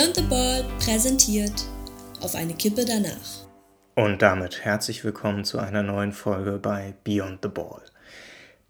[0.00, 1.52] Beyond the Ball präsentiert
[2.22, 3.44] auf eine Kippe danach.
[3.96, 7.82] Und damit herzlich willkommen zu einer neuen Folge bei Beyond the Ball.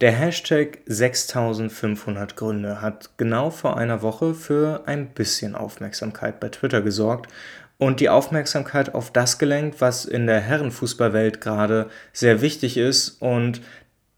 [0.00, 6.82] Der Hashtag 6500 Gründe hat genau vor einer Woche für ein bisschen Aufmerksamkeit bei Twitter
[6.82, 7.30] gesorgt
[7.78, 13.60] und die Aufmerksamkeit auf das gelenkt, was in der Herrenfußballwelt gerade sehr wichtig ist und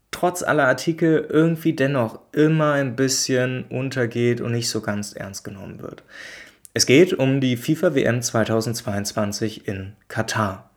[0.09, 5.79] trotz aller Artikel irgendwie dennoch immer ein bisschen untergeht und nicht so ganz ernst genommen
[5.79, 6.01] wird.
[6.75, 10.71] Es geht um die FIFA WM 2022 in Katar.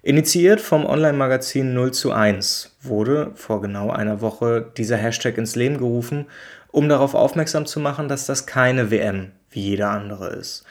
[0.00, 5.78] Initiiert vom Online-Magazin 0 zu 1 wurde vor genau einer Woche dieser Hashtag ins Leben
[5.78, 6.26] gerufen,
[6.70, 10.62] um darauf aufmerksam zu machen, dass das keine WM wie jeder andere ist.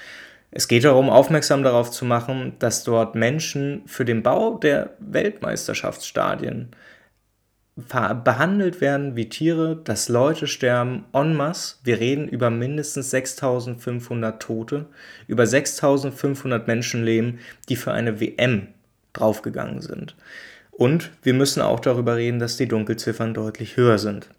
[0.50, 6.70] Es geht darum, aufmerksam darauf zu machen, dass dort Menschen für den Bau der Weltmeisterschaftsstadien
[7.88, 11.78] behandelt werden wie Tiere, dass Leute sterben en masse.
[11.84, 14.86] Wir reden über mindestens 6500 Tote,
[15.28, 18.68] über 6500 Menschenleben, die für eine WM
[19.14, 20.16] draufgegangen sind.
[20.72, 24.30] Und wir müssen auch darüber reden, dass die Dunkelziffern deutlich höher sind.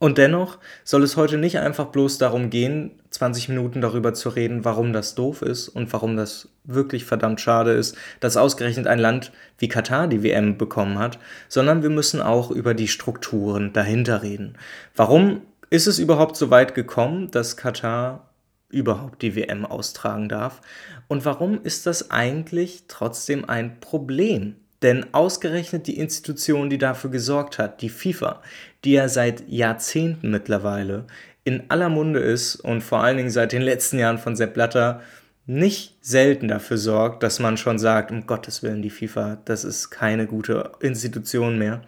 [0.00, 4.64] Und dennoch soll es heute nicht einfach bloß darum gehen, 20 Minuten darüber zu reden,
[4.64, 9.30] warum das doof ist und warum das wirklich verdammt schade ist, dass ausgerechnet ein Land
[9.58, 11.18] wie Katar die WM bekommen hat,
[11.50, 14.56] sondern wir müssen auch über die Strukturen dahinter reden.
[14.96, 18.30] Warum ist es überhaupt so weit gekommen, dass Katar
[18.70, 20.62] überhaupt die WM austragen darf?
[21.08, 24.56] Und warum ist das eigentlich trotzdem ein Problem?
[24.82, 28.42] Denn ausgerechnet die Institution, die dafür gesorgt hat, die FIFA,
[28.84, 31.06] die ja seit Jahrzehnten mittlerweile
[31.44, 35.02] in aller Munde ist und vor allen Dingen seit den letzten Jahren von Sepp Blatter
[35.46, 39.90] nicht selten dafür sorgt, dass man schon sagt, um Gottes Willen, die FIFA, das ist
[39.90, 41.82] keine gute Institution mehr.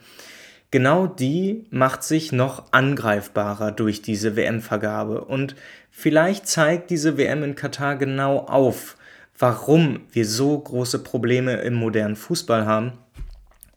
[0.72, 5.22] Genau die macht sich noch angreifbarer durch diese WM-Vergabe.
[5.22, 5.54] Und
[5.90, 8.96] vielleicht zeigt diese WM in Katar genau auf,
[9.42, 12.92] warum wir so große Probleme im modernen Fußball haben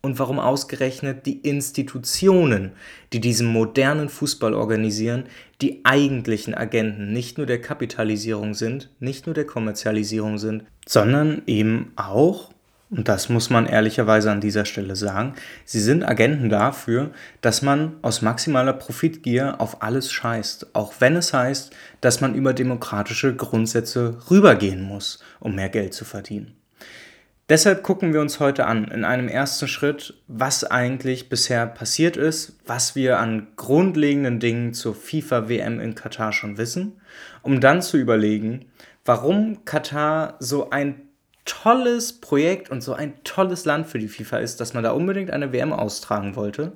[0.03, 2.73] und warum ausgerechnet die Institutionen,
[3.13, 5.23] die diesen modernen Fußball organisieren,
[5.61, 11.93] die eigentlichen Agenten nicht nur der Kapitalisierung sind, nicht nur der Kommerzialisierung sind, sondern eben
[11.95, 12.51] auch,
[12.91, 15.33] und das muss man ehrlicherweise an dieser Stelle sagen,
[15.65, 21.33] sie sind Agenten dafür, dass man aus maximaler Profitgier auf alles scheißt, auch wenn es
[21.33, 26.55] heißt, dass man über demokratische Grundsätze rübergehen muss, um mehr Geld zu verdienen.
[27.47, 32.57] Deshalb gucken wir uns heute an, in einem ersten Schritt, was eigentlich bisher passiert ist,
[32.65, 37.01] was wir an grundlegenden Dingen zur FIFA-WM in Katar schon wissen,
[37.43, 38.65] um dann zu überlegen,
[39.05, 41.04] warum Katar so ein
[41.45, 45.31] tolles Projekt und so ein tolles Land für die FIFA ist, dass man da unbedingt
[45.31, 46.73] eine WM austragen wollte.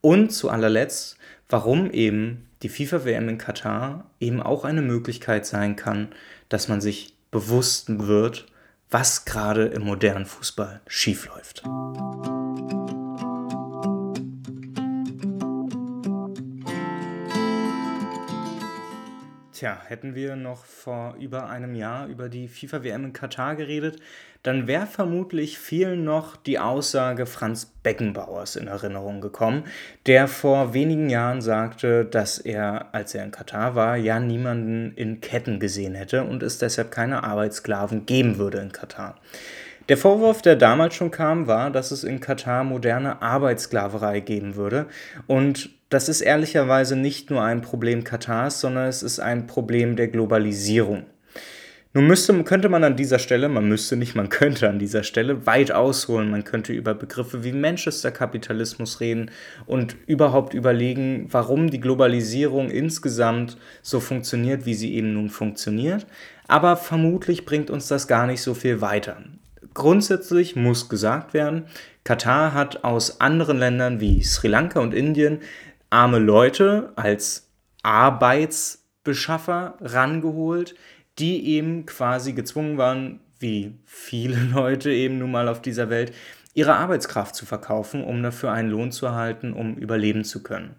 [0.00, 1.16] Und zu allerletzt,
[1.48, 6.08] warum eben die FIFA-WM in Katar eben auch eine Möglichkeit sein kann,
[6.48, 8.46] dass man sich bewusst wird,
[8.90, 11.62] was gerade im modernen Fußball schiefläuft.
[19.62, 24.00] Tja, hätten wir noch vor über einem Jahr über die FIFA-WM in Katar geredet,
[24.42, 29.62] dann wäre vermutlich vielen noch die Aussage Franz Beckenbauers in Erinnerung gekommen,
[30.06, 35.20] der vor wenigen Jahren sagte, dass er, als er in Katar war, ja niemanden in
[35.20, 39.20] Ketten gesehen hätte und es deshalb keine Arbeitssklaven geben würde in Katar.
[39.88, 44.86] Der Vorwurf, der damals schon kam, war, dass es in Katar moderne Arbeitssklaverei geben würde.
[45.26, 50.08] Und das ist ehrlicherweise nicht nur ein Problem Katars, sondern es ist ein Problem der
[50.08, 51.04] Globalisierung.
[51.94, 55.44] Nun müsste, könnte man an dieser Stelle, man müsste nicht, man könnte an dieser Stelle
[55.46, 56.30] weit ausholen.
[56.30, 59.30] Man könnte über Begriffe wie Manchester-Kapitalismus reden
[59.66, 66.06] und überhaupt überlegen, warum die Globalisierung insgesamt so funktioniert, wie sie eben nun funktioniert.
[66.48, 69.18] Aber vermutlich bringt uns das gar nicht so viel weiter.
[69.74, 71.64] Grundsätzlich muss gesagt werden,
[72.04, 75.40] Katar hat aus anderen Ländern wie Sri Lanka und Indien
[75.90, 77.48] arme Leute als
[77.82, 80.74] Arbeitsbeschaffer rangeholt,
[81.18, 86.12] die eben quasi gezwungen waren, wie viele Leute eben nun mal auf dieser Welt,
[86.54, 90.74] ihre Arbeitskraft zu verkaufen, um dafür einen Lohn zu erhalten, um überleben zu können.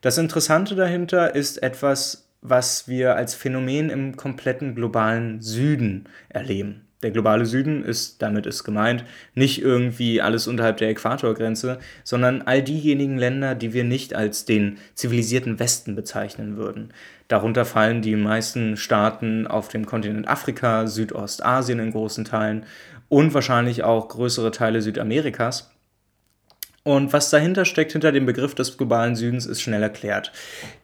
[0.00, 6.88] Das Interessante dahinter ist etwas, was wir als Phänomen im kompletten globalen Süden erleben.
[7.02, 9.04] Der globale Süden ist, damit ist gemeint,
[9.34, 14.78] nicht irgendwie alles unterhalb der Äquatorgrenze, sondern all diejenigen Länder, die wir nicht als den
[14.94, 16.92] zivilisierten Westen bezeichnen würden.
[17.26, 22.66] Darunter fallen die meisten Staaten auf dem Kontinent Afrika, Südostasien in großen Teilen
[23.08, 25.70] und wahrscheinlich auch größere Teile Südamerikas.
[26.84, 30.32] Und was dahinter steckt, hinter dem Begriff des globalen Südens, ist schnell erklärt.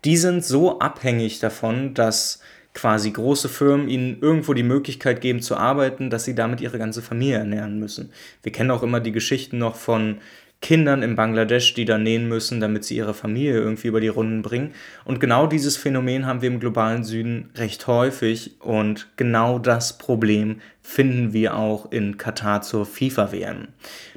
[0.05, 2.41] Die sind so abhängig davon, dass
[2.79, 7.03] quasi große Firmen ihnen irgendwo die Möglichkeit geben zu arbeiten, dass sie damit ihre ganze
[7.03, 8.13] Familie ernähren müssen.
[8.45, 10.19] Wir kennen auch immer die Geschichten noch von
[10.61, 14.43] Kindern in Bangladesch, die da nähen müssen, damit sie ihre Familie irgendwie über die Runden
[14.43, 14.75] bringen.
[15.05, 20.61] Und genau dieses Phänomen haben wir im globalen Süden recht häufig und genau das Problem
[20.81, 23.69] finden wir auch in Katar zur FIFA-WM.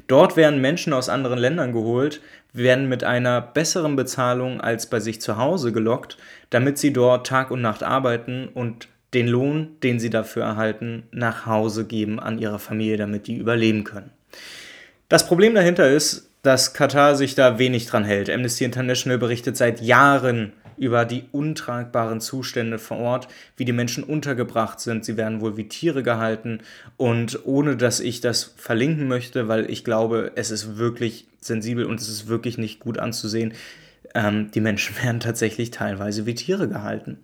[0.06, 2.20] Dort werden Menschen aus anderen Ländern geholt,
[2.52, 6.18] werden mit einer besseren Bezahlung als bei sich zu Hause gelockt,
[6.50, 11.46] damit sie dort Tag und Nacht arbeiten und den Lohn, den sie dafür erhalten, nach
[11.46, 14.10] Hause geben an ihre Familie, damit die überleben können.
[15.08, 18.28] Das Problem dahinter ist, dass Katar sich da wenig dran hält.
[18.28, 24.80] Amnesty International berichtet seit Jahren über die untragbaren Zustände vor Ort, wie die Menschen untergebracht
[24.80, 25.04] sind.
[25.04, 26.60] Sie werden wohl wie Tiere gehalten.
[26.96, 32.00] Und ohne dass ich das verlinken möchte, weil ich glaube, es ist wirklich sensibel und
[32.00, 33.54] es ist wirklich nicht gut anzusehen,
[34.14, 37.18] ähm, die Menschen werden tatsächlich teilweise wie Tiere gehalten.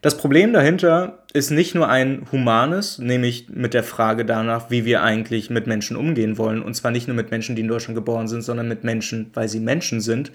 [0.00, 5.02] Das Problem dahinter ist nicht nur ein humanes, nämlich mit der Frage danach, wie wir
[5.02, 6.62] eigentlich mit Menschen umgehen wollen.
[6.62, 9.48] Und zwar nicht nur mit Menschen, die in Deutschland geboren sind, sondern mit Menschen, weil
[9.48, 10.30] sie Menschen sind.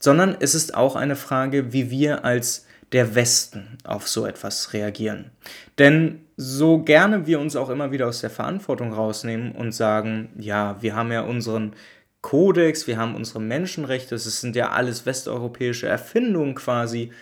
[0.00, 5.30] Sondern es ist auch eine Frage, wie wir als der Westen auf so etwas reagieren.
[5.78, 10.80] Denn so gerne wir uns auch immer wieder aus der Verantwortung rausnehmen und sagen, ja,
[10.80, 11.74] wir haben ja unseren
[12.20, 17.12] Kodex, wir haben unsere Menschenrechte, es sind ja alles westeuropäische Erfindungen quasi,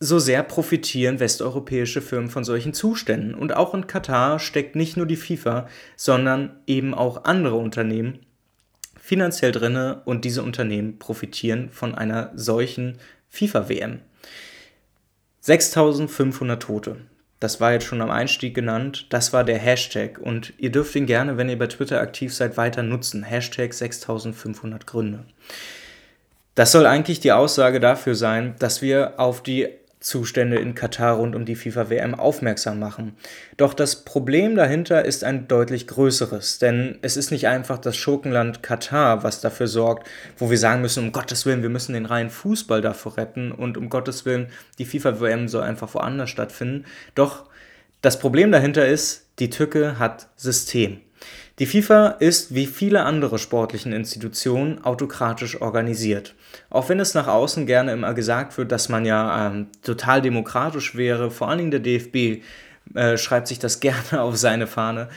[0.00, 3.34] so sehr profitieren westeuropäische Firmen von solchen Zuständen.
[3.34, 8.18] Und auch in Katar steckt nicht nur die FIFA, sondern eben auch andere Unternehmen
[9.04, 12.96] finanziell drinne und diese Unternehmen profitieren von einer solchen
[13.28, 14.00] FIFA-WM.
[15.40, 16.96] 6500 Tote.
[17.38, 19.08] Das war jetzt schon am Einstieg genannt.
[19.10, 20.18] Das war der Hashtag.
[20.18, 23.24] Und ihr dürft ihn gerne, wenn ihr bei Twitter aktiv seid, weiter nutzen.
[23.24, 25.26] Hashtag 6500 Gründe.
[26.54, 29.68] Das soll eigentlich die Aussage dafür sein, dass wir auf die
[30.04, 33.16] Zustände in Katar rund um die FIFA-WM aufmerksam machen.
[33.56, 38.62] Doch das Problem dahinter ist ein deutlich größeres, denn es ist nicht einfach das Schurkenland
[38.62, 40.06] Katar, was dafür sorgt,
[40.36, 43.78] wo wir sagen müssen, um Gottes Willen, wir müssen den reinen Fußball davor retten und
[43.78, 44.48] um Gottes Willen,
[44.78, 46.84] die FIFA-WM soll einfach woanders stattfinden.
[47.14, 47.44] Doch
[48.02, 51.00] das Problem dahinter ist, die Tücke hat System.
[51.58, 56.34] Die FIFA ist wie viele andere sportlichen Institutionen autokratisch organisiert.
[56.70, 60.94] Auch wenn es nach außen gerne immer gesagt wird, dass man ja ähm, total demokratisch
[60.94, 62.42] wäre, vor allen Dingen der DFB
[62.94, 65.08] äh, schreibt sich das gerne auf seine Fahne.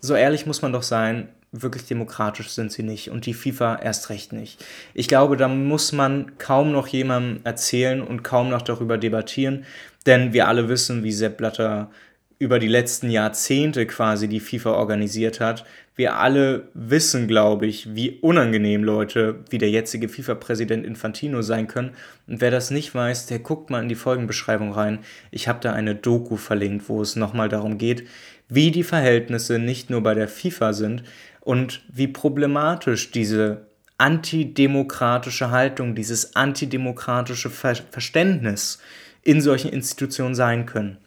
[0.00, 4.10] So ehrlich muss man doch sein, wirklich demokratisch sind sie nicht und die FIFA erst
[4.10, 4.64] recht nicht.
[4.94, 9.64] Ich glaube, da muss man kaum noch jemandem erzählen und kaum noch darüber debattieren,
[10.04, 11.90] denn wir alle wissen, wie Sepp Blatter
[12.38, 15.64] über die letzten Jahrzehnte quasi die FIFA organisiert hat.
[15.94, 21.92] Wir alle wissen, glaube ich, wie unangenehm Leute wie der jetzige FIFA-Präsident Infantino sein können.
[22.26, 24.98] Und wer das nicht weiß, der guckt mal in die Folgenbeschreibung rein.
[25.30, 28.06] Ich habe da eine Doku verlinkt, wo es nochmal darum geht,
[28.48, 31.04] wie die Verhältnisse nicht nur bei der FIFA sind
[31.40, 33.66] und wie problematisch diese
[33.96, 38.78] antidemokratische Haltung, dieses antidemokratische Ver Verständnis
[39.22, 40.98] in solchen Institutionen sein können.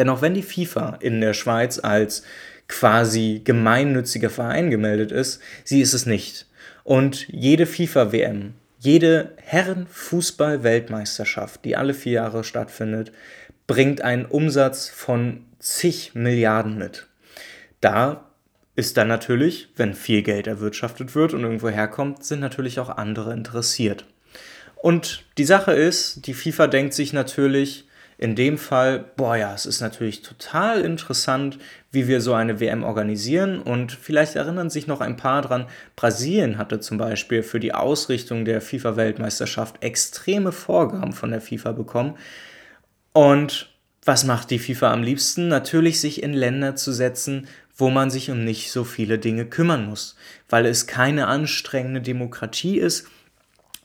[0.00, 2.22] Denn auch wenn die FIFA in der Schweiz als
[2.68, 6.46] quasi gemeinnütziger Verein gemeldet ist, sie ist es nicht.
[6.84, 13.12] Und jede FIFA-WM, jede Herrenfußball-Weltmeisterschaft, die alle vier Jahre stattfindet,
[13.66, 17.06] bringt einen Umsatz von zig Milliarden mit.
[17.82, 18.24] Da
[18.76, 23.34] ist dann natürlich, wenn viel Geld erwirtschaftet wird und irgendwo herkommt, sind natürlich auch andere
[23.34, 24.06] interessiert.
[24.76, 27.84] Und die Sache ist, die FIFA denkt sich natürlich,
[28.20, 31.58] in dem Fall, boah ja, es ist natürlich total interessant,
[31.90, 33.62] wie wir so eine WM organisieren.
[33.62, 38.44] Und vielleicht erinnern sich noch ein paar dran, Brasilien hatte zum Beispiel für die Ausrichtung
[38.44, 42.18] der FIFA-Weltmeisterschaft extreme Vorgaben von der FIFA bekommen.
[43.14, 43.70] Und
[44.04, 45.48] was macht die FIFA am liebsten?
[45.48, 49.86] Natürlich sich in Länder zu setzen, wo man sich um nicht so viele Dinge kümmern
[49.86, 50.14] muss,
[50.50, 53.06] weil es keine anstrengende Demokratie ist,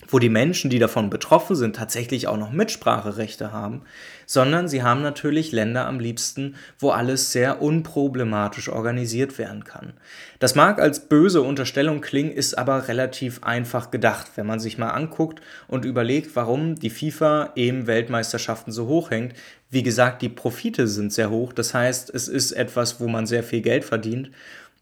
[0.08, 3.82] wo die Menschen, die davon betroffen sind, tatsächlich auch noch Mitspracherechte haben,
[4.26, 9.94] sondern sie haben natürlich Länder am liebsten, wo alles sehr unproblematisch organisiert werden kann.
[10.40, 14.90] Das mag als böse Unterstellung klingen, ist aber relativ einfach gedacht, wenn man sich mal
[14.90, 19.34] anguckt und überlegt, warum die FIFA eben Weltmeisterschaften so hoch hängt.
[19.70, 23.44] Wie gesagt, die Profite sind sehr hoch, das heißt, es ist etwas, wo man sehr
[23.44, 24.32] viel Geld verdient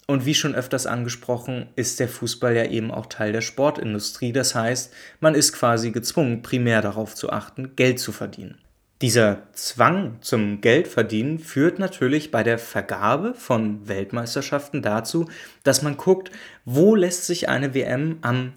[0.08, 4.34] und wie schon öfters angesprochen, ist der Fußball ja eben auch Teil der Sportindustrie.
[4.34, 8.58] Das heißt, man ist quasi gezwungen, primär darauf zu achten, Geld zu verdienen.
[9.02, 15.26] Dieser Zwang zum Geldverdienen führt natürlich bei der Vergabe von Weltmeisterschaften dazu,
[15.64, 16.32] dass man guckt,
[16.64, 18.54] wo lässt sich eine WM am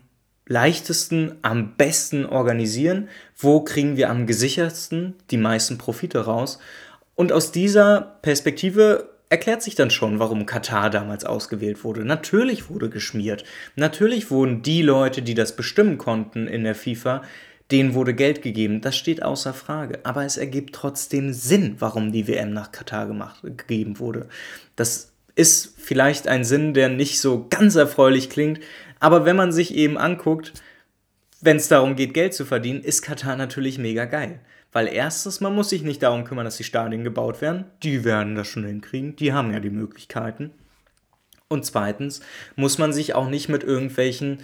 [0.46, 6.60] leichtesten, am besten organisieren, wo kriegen wir am gesichertsten die meisten Profite raus
[7.16, 12.04] Und aus dieser Perspektive erklärt sich dann schon, warum Katar damals ausgewählt wurde.
[12.04, 13.44] Natürlich wurde geschmiert.
[13.74, 17.22] Natürlich wurden die Leute, die das bestimmen konnten in der FIFA,
[17.70, 18.80] denen wurde Geld gegeben.
[18.80, 20.00] Das steht außer Frage.
[20.04, 24.28] Aber es ergibt trotzdem Sinn, warum die WM nach Katar gemacht, gegeben wurde.
[24.76, 28.60] Das ist vielleicht ein Sinn, der nicht so ganz erfreulich klingt.
[29.00, 30.52] Aber wenn man sich eben anguckt,
[31.40, 34.40] wenn es darum geht, Geld zu verdienen, ist Katar natürlich mega geil.
[34.76, 37.64] Weil erstens, man muss sich nicht darum kümmern, dass die Stadien gebaut werden.
[37.82, 39.16] Die werden das schon hinkriegen.
[39.16, 40.50] Die haben ja die Möglichkeiten.
[41.48, 42.20] Und zweitens
[42.56, 44.40] muss man sich auch nicht mit irgendwelchen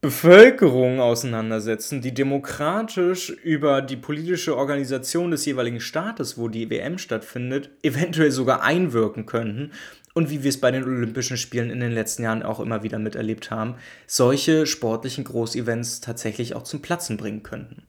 [0.00, 7.68] Bevölkerungen auseinandersetzen, die demokratisch über die politische Organisation des jeweiligen Staates, wo die WM stattfindet,
[7.82, 9.72] eventuell sogar einwirken könnten.
[10.14, 12.98] Und wie wir es bei den Olympischen Spielen in den letzten Jahren auch immer wieder
[12.98, 13.74] miterlebt haben,
[14.06, 17.82] solche sportlichen Großevents tatsächlich auch zum Platzen bringen könnten.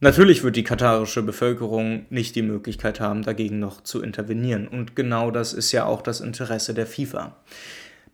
[0.00, 4.68] Natürlich wird die katarische Bevölkerung nicht die Möglichkeit haben, dagegen noch zu intervenieren.
[4.68, 7.36] Und genau das ist ja auch das Interesse der FIFA.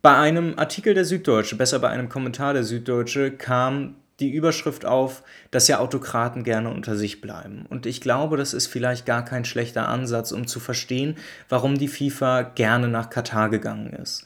[0.01, 5.23] Bei einem Artikel der Süddeutsche, besser bei einem Kommentar der Süddeutsche, kam die Überschrift auf,
[5.51, 7.65] dass ja Autokraten gerne unter sich bleiben.
[7.69, 11.17] Und ich glaube, das ist vielleicht gar kein schlechter Ansatz, um zu verstehen,
[11.49, 14.25] warum die FIFA gerne nach Katar gegangen ist.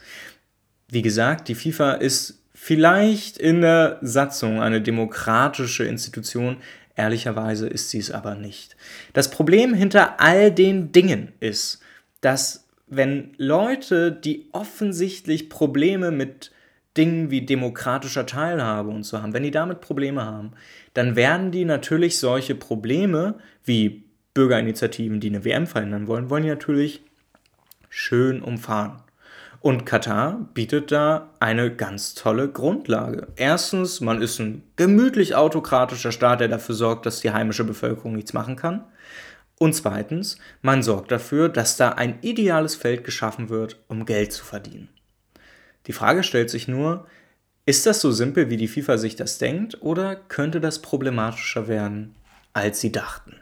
[0.88, 6.58] Wie gesagt, die FIFA ist vielleicht in der Satzung eine demokratische Institution,
[7.00, 8.76] Ehrlicherweise ist sie es aber nicht.
[9.14, 11.80] Das Problem hinter all den Dingen ist,
[12.20, 16.52] dass wenn Leute, die offensichtlich Probleme mit
[16.98, 20.52] Dingen wie demokratischer Teilhabe und so haben, wenn die damit Probleme haben,
[20.94, 24.04] dann werden die natürlich solche Probleme wie
[24.34, 27.02] Bürgerinitiativen, die eine WM verhindern wollen, wollen die natürlich
[27.88, 29.02] schön umfahren.
[29.62, 33.28] Und Katar bietet da eine ganz tolle Grundlage.
[33.36, 38.32] Erstens, man ist ein gemütlich autokratischer Staat, der dafür sorgt, dass die heimische Bevölkerung nichts
[38.32, 38.86] machen kann.
[39.58, 44.46] Und zweitens, man sorgt dafür, dass da ein ideales Feld geschaffen wird, um Geld zu
[44.46, 44.88] verdienen.
[45.88, 47.06] Die Frage stellt sich nur,
[47.66, 52.16] ist das so simpel, wie die FIFA sich das denkt, oder könnte das problematischer werden,
[52.54, 53.36] als sie dachten?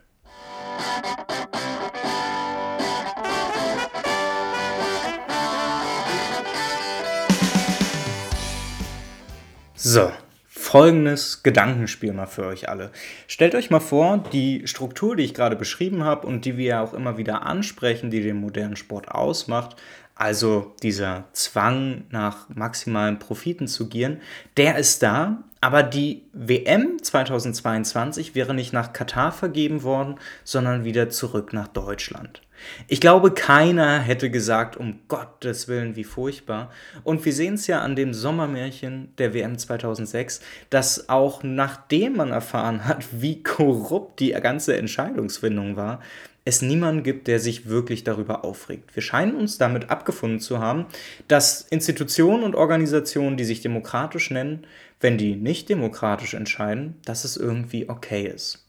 [9.90, 10.12] So,
[10.50, 12.92] folgendes Gedankenspiel mal für euch alle.
[13.26, 16.84] Stellt euch mal vor, die Struktur, die ich gerade beschrieben habe und die wir ja
[16.84, 19.78] auch immer wieder ansprechen, die den modernen Sport ausmacht,
[20.18, 24.22] also dieser Zwang nach maximalen Profiten zu gieren,
[24.58, 31.10] der ist da, aber die WM 2022 wäre nicht nach Katar vergeben worden, sondern wieder
[31.10, 32.42] zurück nach Deutschland.
[32.88, 36.72] Ich glaube, keiner hätte gesagt, um Gottes Willen, wie furchtbar.
[37.04, 42.32] Und wir sehen es ja an dem Sommermärchen der WM 2006, dass auch nachdem man
[42.32, 46.00] erfahren hat, wie korrupt die ganze Entscheidungsfindung war,
[46.48, 48.96] es niemanden gibt, der sich wirklich darüber aufregt.
[48.96, 50.86] Wir scheinen uns damit abgefunden zu haben,
[51.28, 54.66] dass Institutionen und Organisationen, die sich demokratisch nennen,
[55.02, 58.66] wenn die nicht demokratisch entscheiden, dass es irgendwie okay ist.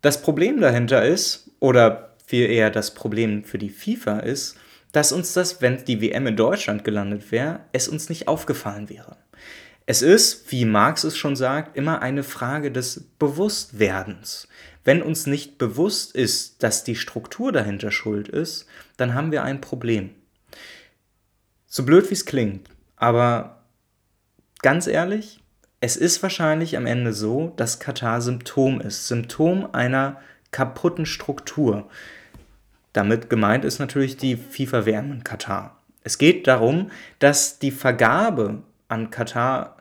[0.00, 4.56] Das Problem dahinter ist, oder viel eher das Problem für die FIFA ist,
[4.92, 9.16] dass uns das, wenn die WM in Deutschland gelandet wäre, es uns nicht aufgefallen wäre.
[9.86, 14.46] Es ist, wie Marx es schon sagt, immer eine Frage des Bewusstwerdens.
[14.84, 19.60] Wenn uns nicht bewusst ist, dass die Struktur dahinter schuld ist, dann haben wir ein
[19.60, 20.10] Problem.
[21.66, 23.62] So blöd wie es klingt, aber
[24.62, 25.40] ganz ehrlich,
[25.80, 30.20] es ist wahrscheinlich am Ende so, dass Katar Symptom ist, Symptom einer
[30.50, 31.88] kaputten Struktur.
[32.92, 35.80] Damit gemeint ist natürlich die FIFA-WM in Katar.
[36.02, 39.76] Es geht darum, dass die Vergabe an Katar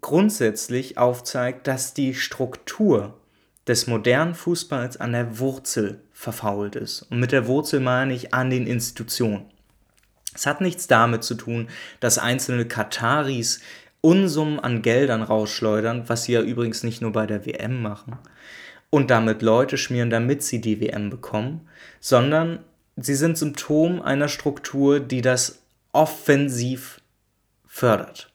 [0.00, 3.14] grundsätzlich aufzeigt, dass die Struktur
[3.66, 7.02] des modernen Fußballs an der Wurzel verfault ist.
[7.10, 9.46] Und mit der Wurzel meine ich an den Institutionen.
[10.34, 11.68] Es hat nichts damit zu tun,
[12.00, 13.60] dass einzelne Kataris
[14.00, 18.18] Unsummen an Geldern rausschleudern, was sie ja übrigens nicht nur bei der WM machen,
[18.90, 21.66] und damit Leute schmieren, damit sie die WM bekommen,
[22.00, 22.58] sondern
[22.96, 27.00] sie sind Symptom einer Struktur, die das offensiv
[27.66, 28.33] fördert.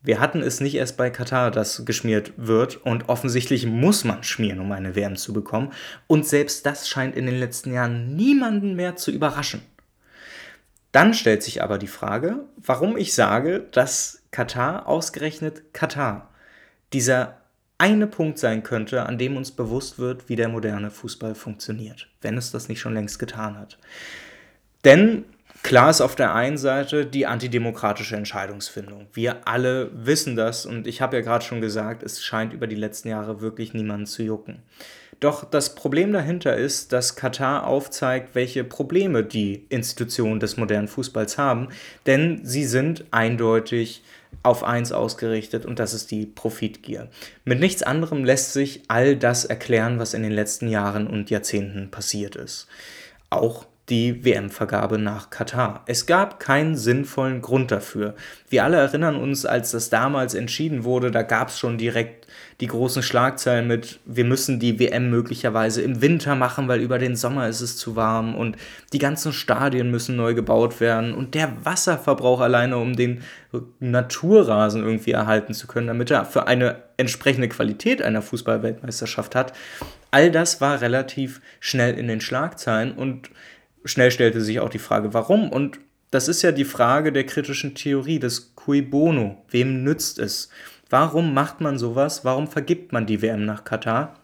[0.00, 4.60] Wir hatten es nicht erst bei Katar, dass geschmiert wird und offensichtlich muss man schmieren,
[4.60, 5.72] um eine WM zu bekommen.
[6.06, 9.60] Und selbst das scheint in den letzten Jahren niemanden mehr zu überraschen.
[10.92, 16.30] Dann stellt sich aber die Frage, warum ich sage, dass Katar ausgerechnet Katar
[16.92, 17.38] dieser
[17.76, 22.36] eine Punkt sein könnte, an dem uns bewusst wird, wie der moderne Fußball funktioniert, wenn
[22.36, 23.78] es das nicht schon längst getan hat.
[24.84, 25.24] Denn
[25.62, 29.06] Klar ist auf der einen Seite die antidemokratische Entscheidungsfindung.
[29.12, 32.76] Wir alle wissen das und ich habe ja gerade schon gesagt, es scheint über die
[32.76, 34.62] letzten Jahre wirklich niemanden zu jucken.
[35.20, 41.38] Doch das Problem dahinter ist, dass Katar aufzeigt, welche Probleme die Institutionen des modernen Fußballs
[41.38, 41.68] haben,
[42.06, 44.04] denn sie sind eindeutig
[44.44, 47.08] auf eins ausgerichtet und das ist die Profitgier.
[47.44, 51.90] Mit nichts anderem lässt sich all das erklären, was in den letzten Jahren und Jahrzehnten
[51.90, 52.68] passiert ist.
[53.30, 55.82] Auch die WM-Vergabe nach Katar.
[55.86, 58.14] Es gab keinen sinnvollen Grund dafür.
[58.48, 62.26] Wir alle erinnern uns, als das damals entschieden wurde, da gab es schon direkt
[62.60, 67.16] die großen Schlagzeilen mit, wir müssen die WM möglicherweise im Winter machen, weil über den
[67.16, 68.56] Sommer ist es zu warm und
[68.92, 73.22] die ganzen Stadien müssen neu gebaut werden und der Wasserverbrauch alleine, um den
[73.80, 79.52] Naturrasen irgendwie erhalten zu können, damit er für eine entsprechende Qualität einer Fußballweltmeisterschaft hat.
[80.10, 83.30] All das war relativ schnell in den Schlagzeilen und
[83.88, 85.50] schnell stellte sich auch die Frage, warum?
[85.50, 85.80] Und
[86.10, 89.44] das ist ja die Frage der kritischen Theorie, des Cui Bono.
[89.50, 90.48] Wem nützt es?
[90.90, 92.24] Warum macht man sowas?
[92.24, 94.17] Warum vergibt man die WM nach Katar?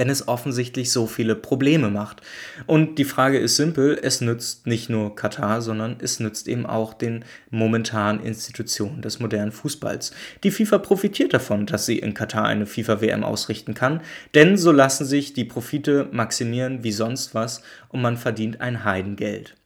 [0.00, 2.22] Wenn es offensichtlich so viele Probleme macht.
[2.66, 6.94] Und die Frage ist simpel, es nützt nicht nur Katar, sondern es nützt eben auch
[6.94, 10.12] den momentanen Institutionen des modernen Fußballs.
[10.42, 14.00] Die FIFA profitiert davon, dass sie in Katar eine FIFA-WM ausrichten kann,
[14.34, 19.59] denn so lassen sich die Profite maximieren wie sonst was und man verdient ein Heidengeld.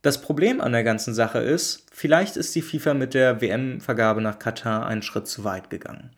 [0.00, 4.38] Das Problem an der ganzen Sache ist, vielleicht ist die FIFA mit der WM-Vergabe nach
[4.38, 6.10] Katar einen Schritt zu weit gegangen.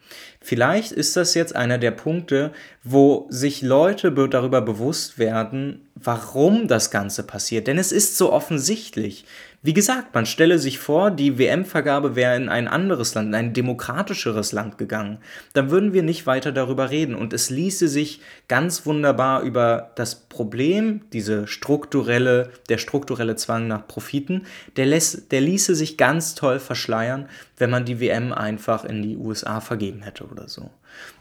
[0.43, 2.53] Vielleicht ist das jetzt einer der Punkte,
[2.85, 7.69] wo sich Leute darüber bewusst werden, warum das Ganze passiert.
[7.69, 9.25] Denn es ist so offensichtlich.
[9.63, 13.53] Wie gesagt, man stelle sich vor, die WM-Vergabe wäre in ein anderes Land, in ein
[13.53, 15.19] demokratischeres Land gegangen.
[15.53, 17.15] Dann würden wir nicht weiter darüber reden.
[17.15, 23.87] Und es ließe sich ganz wunderbar über das Problem, diese strukturelle, der strukturelle Zwang nach
[23.87, 29.03] Profiten, der, lässt, der ließe sich ganz toll verschleiern, wenn man die WM einfach in
[29.03, 30.71] die USA vergeben hätte oder so.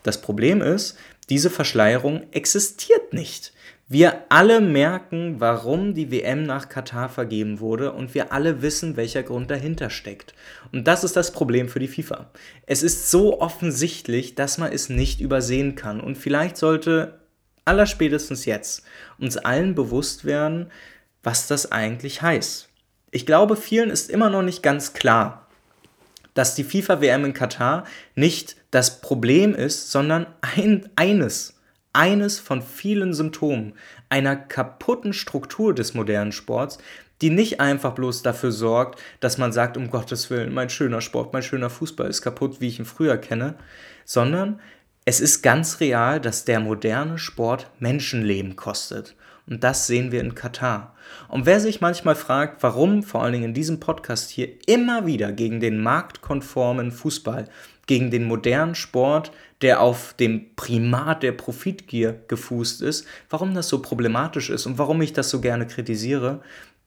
[0.04, 0.97] Das Problem ist,
[1.30, 3.52] diese Verschleierung existiert nicht.
[3.91, 9.23] Wir alle merken, warum die WM nach Katar vergeben wurde und wir alle wissen, welcher
[9.23, 10.36] Grund dahinter steckt.
[10.71, 12.30] Und das ist das Problem für die FIFA.
[12.67, 16.02] Es ist so offensichtlich, dass man es nicht übersehen kann.
[16.02, 17.19] Und vielleicht sollte
[17.65, 18.84] allerspätestens jetzt
[19.17, 20.71] uns allen bewusst werden,
[21.23, 22.69] was das eigentlich heißt.
[23.10, 25.47] Ich glaube, vielen ist immer noch nicht ganz klar,
[26.36, 31.59] dass die FIFA-WM in Katar nicht das Problem ist, sondern ein, eines
[31.93, 33.73] eines von vielen Symptomen
[34.10, 36.78] einer kaputten Struktur des modernen Sports,
[37.21, 41.34] die nicht einfach bloß dafür sorgt, dass man sagt, um Gottes Willen, mein schöner Sport,
[41.34, 43.56] mein schöner Fußball ist kaputt, wie ich ihn früher kenne,
[44.06, 44.60] sondern
[45.06, 49.15] es ist ganz real, dass der moderne Sport Menschenleben kostet.
[49.47, 50.95] Und das sehen wir in Katar.
[51.28, 55.32] Und wer sich manchmal fragt, warum vor allen Dingen in diesem Podcast hier immer wieder
[55.32, 57.45] gegen den marktkonformen Fußball,
[57.89, 59.32] gegen den modernen Sport,
[59.63, 65.02] der auf dem Primat der Profitgier gefußt ist, warum das so problematisch ist und warum
[65.02, 66.41] ich das so gerne kritisiere,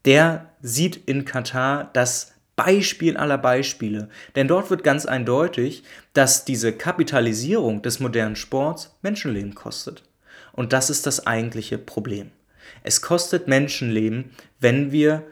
[0.05, 4.11] der sieht in Katar das Beispiel aller Beispiele.
[4.37, 10.05] Denn dort wird ganz eindeutig, dass diese Kapitalisierung des modernen Sports Menschenleben kostet.
[10.53, 12.31] Und das ist das eigentliche Problem.
[12.85, 15.25] Es kostet Menschenleben, wenn wir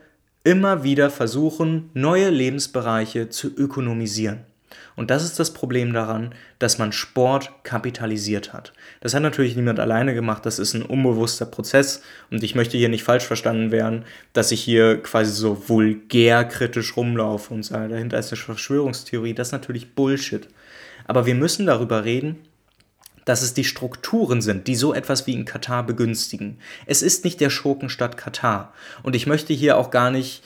[0.42, 4.49] immer wieder versuchen, neue Lebensbereiche zu ökonomisieren.
[4.96, 8.72] Und das ist das Problem daran, dass man Sport kapitalisiert hat.
[9.00, 12.88] Das hat natürlich niemand alleine gemacht, das ist ein unbewusster Prozess und ich möchte hier
[12.88, 18.18] nicht falsch verstanden werden, dass ich hier quasi so vulgär kritisch rumlaufe und sage, dahinter
[18.18, 19.34] ist eine Verschwörungstheorie.
[19.34, 20.48] Das ist natürlich Bullshit.
[21.06, 22.36] Aber wir müssen darüber reden,
[23.24, 26.58] dass es die Strukturen sind, die so etwas wie in Katar begünstigen.
[26.86, 28.72] Es ist nicht der Schurkenstadt Katar.
[29.02, 30.42] Und ich möchte hier auch gar nicht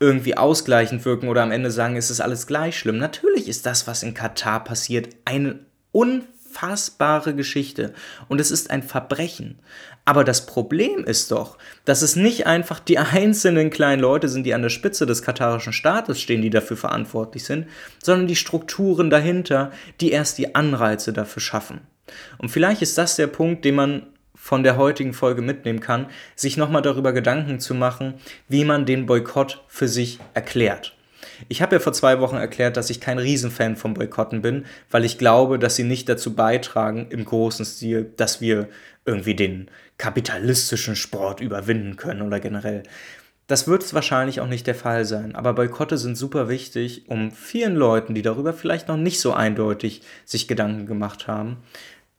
[0.00, 2.98] irgendwie ausgleichend wirken oder am Ende sagen, es ist alles gleich schlimm.
[2.98, 5.60] Natürlich ist das, was in Katar passiert, eine
[5.92, 7.92] unfassbare Geschichte
[8.28, 9.58] und es ist ein Verbrechen.
[10.04, 14.54] Aber das Problem ist doch, dass es nicht einfach die einzelnen kleinen Leute sind, die
[14.54, 17.66] an der Spitze des katarischen Staates stehen, die dafür verantwortlich sind,
[18.02, 21.80] sondern die Strukturen dahinter, die erst die Anreize dafür schaffen.
[22.38, 24.06] Und vielleicht ist das der Punkt, den man
[24.48, 28.14] von der heutigen Folge mitnehmen kann, sich nochmal darüber Gedanken zu machen,
[28.48, 30.96] wie man den Boykott für sich erklärt.
[31.50, 35.04] Ich habe ja vor zwei Wochen erklärt, dass ich kein Riesenfan vom Boykotten bin, weil
[35.04, 38.68] ich glaube, dass sie nicht dazu beitragen, im großen Stil, dass wir
[39.04, 42.84] irgendwie den kapitalistischen Sport überwinden können oder generell.
[43.48, 47.32] Das wird es wahrscheinlich auch nicht der Fall sein, aber Boykotte sind super wichtig, um
[47.32, 51.58] vielen Leuten, die darüber vielleicht noch nicht so eindeutig sich Gedanken gemacht haben,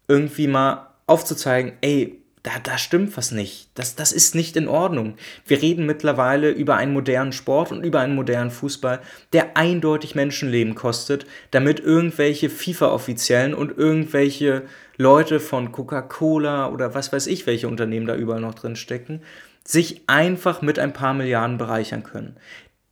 [0.08, 3.69] irgendwie mal aufzuzeigen, ey, da, da stimmt was nicht.
[3.75, 5.15] Das, das ist nicht in Ordnung.
[5.45, 9.02] Wir reden mittlerweile über einen modernen Sport und über einen modernen Fußball,
[9.34, 14.63] der eindeutig Menschenleben kostet, damit irgendwelche FIFA-Offiziellen und irgendwelche
[14.97, 19.21] Leute von Coca-Cola oder was weiß ich, welche Unternehmen da überall noch drin stecken,
[19.65, 22.38] sich einfach mit ein paar Milliarden bereichern können.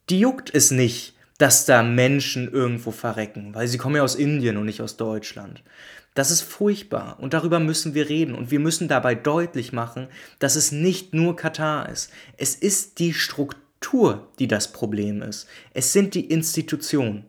[0.09, 4.57] Die juckt es nicht, dass da Menschen irgendwo verrecken, weil sie kommen ja aus Indien
[4.57, 5.63] und nicht aus Deutschland.
[6.17, 10.07] Das ist furchtbar und darüber müssen wir reden und wir müssen dabei deutlich machen,
[10.39, 12.11] dass es nicht nur Katar ist.
[12.37, 15.45] Es ist die Struktur, die das Problem ist.
[15.75, 17.25] Es sind die Institutionen.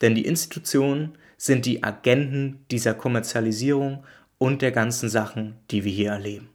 [0.00, 4.02] Denn die Institutionen sind die Agenten dieser Kommerzialisierung
[4.38, 6.48] und der ganzen Sachen, die wir hier erleben.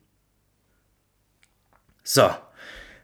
[2.04, 2.30] So,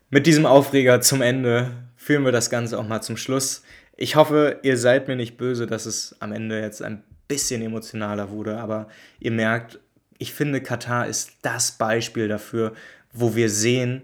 [0.10, 3.64] mit diesem Aufreger zum Ende führen wir das Ganze auch mal zum Schluss.
[3.96, 7.02] Ich hoffe, ihr seid mir nicht böse, dass es am Ende jetzt ein
[7.34, 8.88] bisschen emotionaler wurde, aber
[9.20, 9.80] ihr merkt,
[10.20, 12.74] ich finde, Katar ist das Beispiel dafür,
[13.12, 14.04] wo wir sehen,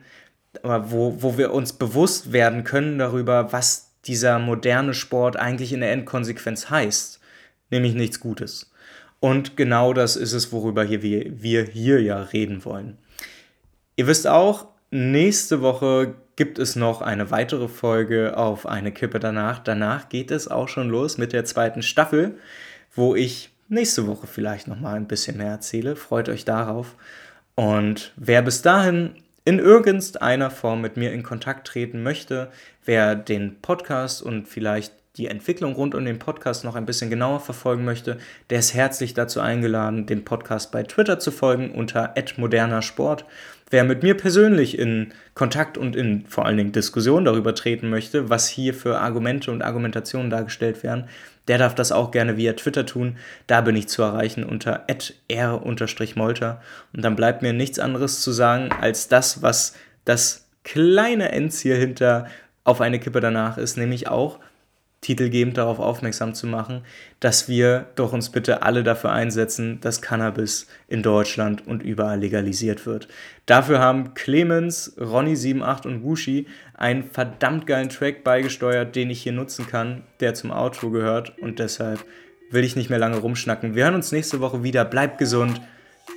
[0.63, 5.91] wo, wo wir uns bewusst werden können darüber, was dieser moderne Sport eigentlich in der
[5.91, 7.19] Endkonsequenz heißt,
[7.69, 8.71] nämlich nichts Gutes.
[9.19, 12.97] Und genau das ist es, worüber hier wir, wir hier ja reden wollen.
[13.95, 19.59] Ihr wisst auch, nächste Woche gibt es noch eine weitere Folge auf eine Kippe danach.
[19.59, 22.39] Danach geht es auch schon los mit der zweiten Staffel
[22.99, 25.95] wo ich nächste Woche vielleicht noch mal ein bisschen mehr erzähle.
[25.95, 26.95] Freut euch darauf.
[27.55, 29.11] Und wer bis dahin
[29.45, 32.51] in irgendeiner Form mit mir in Kontakt treten möchte,
[32.83, 37.39] wer den Podcast und vielleicht die Entwicklung rund um den Podcast noch ein bisschen genauer
[37.39, 38.17] verfolgen möchte,
[38.49, 43.25] der ist herzlich dazu eingeladen, den Podcast bei Twitter zu folgen unter @modernersport.
[43.69, 48.29] Wer mit mir persönlich in Kontakt und in vor allen Dingen Diskussion darüber treten möchte,
[48.29, 51.05] was hier für Argumente und Argumentationen dargestellt werden,
[51.49, 53.17] der darf das auch gerne via Twitter tun.
[53.47, 54.85] Da bin ich zu erreichen unter
[55.27, 56.61] r-molter.
[56.93, 62.27] Und dann bleibt mir nichts anderes zu sagen als das, was das kleine Endziel hinter
[62.63, 64.39] auf eine Kippe danach ist, nämlich auch
[65.01, 66.81] titelgebend darauf aufmerksam zu machen,
[67.19, 72.85] dass wir doch uns bitte alle dafür einsetzen, dass Cannabis in Deutschland und überall legalisiert
[72.85, 73.07] wird.
[73.45, 79.67] Dafür haben Clemens, Ronny78 und Wushi einen verdammt geilen Track beigesteuert, den ich hier nutzen
[79.67, 82.03] kann, der zum Outro gehört und deshalb
[82.51, 83.75] will ich nicht mehr lange rumschnacken.
[83.75, 84.85] Wir hören uns nächste Woche wieder.
[84.85, 85.61] Bleibt gesund.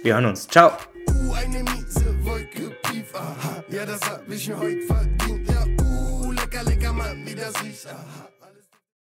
[0.03, 0.49] Wir hören uns.
[0.49, 0.73] Ciao.
[1.09, 3.63] Uh, eine miese Wolke, pief, aha.
[3.69, 5.49] Ja, das hab ich mir heute verdient.
[5.49, 7.55] Ja, uh, lecker, lecker, Mann, wie das
[7.87, 8.32] aha.